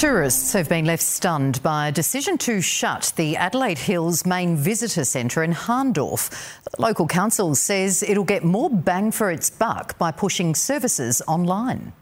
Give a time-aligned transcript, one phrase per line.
[0.00, 5.04] Tourists have been left stunned by a decision to shut the Adelaide Hills main visitor
[5.04, 6.30] centre in Hahndorf.
[6.70, 11.92] The local council says it'll get more bang for its buck by pushing services online.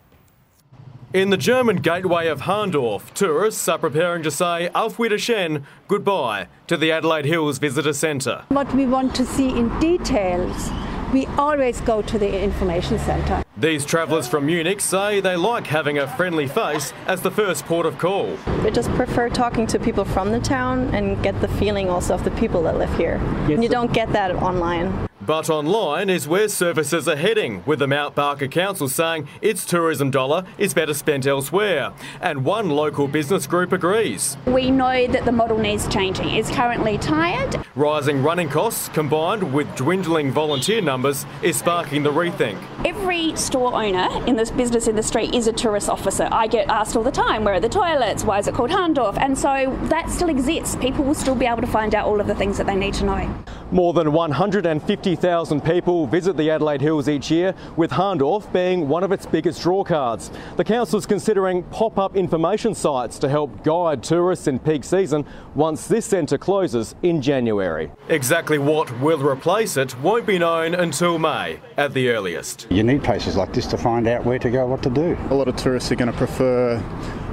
[1.13, 6.77] In the German gateway of Hahndorf, tourists are preparing to say Auf Wiedersehen, goodbye, to
[6.77, 8.45] the Adelaide Hills Visitor Centre.
[8.51, 10.71] What we want to see in details,
[11.13, 13.43] we always go to the information centre.
[13.57, 17.87] These travellers from Munich say they like having a friendly face as the first port
[17.87, 18.37] of call.
[18.63, 22.25] We just prefer talking to people from the town and get the feeling also of
[22.25, 23.21] the people that live here.
[23.49, 23.63] Yes.
[23.63, 25.09] You don't get that online.
[25.29, 30.11] But online is where services are heading, with the Mount Barker Council saying its tourism
[30.11, 31.93] dollar is better spent elsewhere.
[32.23, 34.39] And one local business group agrees.
[34.47, 36.31] We know that the model needs changing.
[36.31, 37.63] It's currently tired.
[37.77, 42.59] Rising running costs combined with dwindling volunteer numbers is sparking the rethink.
[42.87, 46.27] Every store owner in this business industry is a tourist officer.
[46.33, 48.25] I get asked all the time, where are the toilets?
[48.25, 49.19] Why is it called Hahndorf?
[49.19, 50.75] And so that still exists.
[50.77, 52.95] People will still be able to find out all of the things that they need
[52.95, 53.45] to know.
[53.71, 59.13] More than 150,000 people visit the Adelaide Hills each year, with Hahndorf being one of
[59.13, 60.35] its biggest drawcards.
[60.57, 65.87] The council is considering pop-up information sites to help guide tourists in peak season once
[65.87, 67.91] this centre closes in January.
[68.09, 72.67] Exactly what will replace it won't be known until May at the earliest.
[72.71, 75.15] You need places like this to find out where to go, what to do.
[75.29, 76.83] A lot of tourists are going to prefer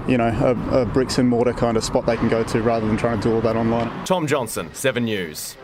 [0.06, 2.86] you know, a, a bricks and mortar kind of spot they can go to rather
[2.86, 4.06] than trying to do all that online.
[4.06, 5.56] Tom Johnson, 7 News.